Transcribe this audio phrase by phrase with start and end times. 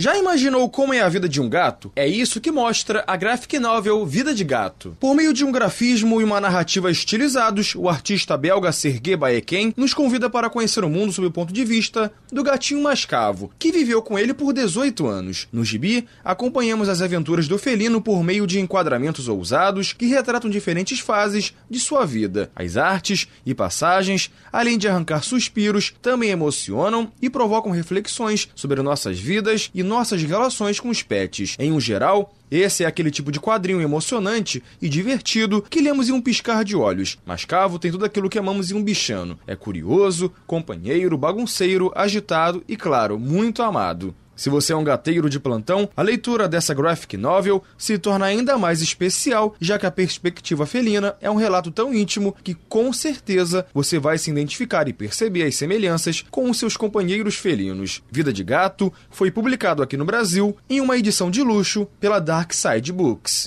[0.00, 1.92] Já imaginou como é a vida de um gato?
[1.94, 4.96] É isso que mostra a graphic novel Vida de Gato.
[4.98, 9.92] Por meio de um grafismo e uma narrativa estilizados, o artista belga Serge Baeken nos
[9.92, 14.00] convida para conhecer o mundo sob o ponto de vista do gatinho mascavo, que viveu
[14.00, 15.46] com ele por 18 anos.
[15.52, 20.98] No gibi, acompanhamos as aventuras do felino por meio de enquadramentos ousados que retratam diferentes
[21.00, 22.50] fases de sua vida.
[22.56, 29.18] As artes e passagens, além de arrancar suspiros, também emocionam e provocam reflexões sobre nossas
[29.18, 31.56] vidas e nossas relações com os pets.
[31.58, 36.12] Em um geral, esse é aquele tipo de quadrinho emocionante e divertido que lemos em
[36.12, 37.18] um piscar de olhos.
[37.26, 39.36] Mascavo tem tudo aquilo que amamos em um bichano.
[39.46, 44.14] É curioso, companheiro, bagunceiro, agitado e, claro, muito amado.
[44.40, 48.56] Se você é um gateiro de plantão, a leitura dessa graphic novel se torna ainda
[48.56, 53.66] mais especial, já que a perspectiva felina é um relato tão íntimo que com certeza
[53.74, 58.02] você vai se identificar e perceber as semelhanças com os seus companheiros felinos.
[58.10, 62.54] Vida de Gato foi publicado aqui no Brasil em uma edição de luxo pela Dark
[62.54, 63.46] Side Books.